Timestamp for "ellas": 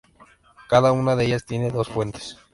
1.25-1.45